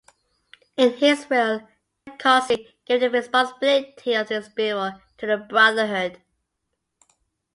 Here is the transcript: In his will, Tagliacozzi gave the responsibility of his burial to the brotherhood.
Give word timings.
In 0.77 0.93
his 0.93 1.29
will, 1.29 1.67
Tagliacozzi 2.07 2.69
gave 2.85 3.01
the 3.01 3.11
responsibility 3.11 4.15
of 4.15 4.29
his 4.29 4.49
burial 4.49 4.99
to 5.19 5.27
the 5.27 5.37
brotherhood. 5.37 6.19